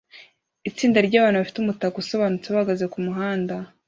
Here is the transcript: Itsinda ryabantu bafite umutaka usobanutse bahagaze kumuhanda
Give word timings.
Itsinda 0.69 0.99
ryabantu 1.07 1.37
bafite 1.39 1.57
umutaka 1.59 1.95
usobanutse 2.03 2.47
bahagaze 2.53 2.85
kumuhanda 2.93 3.55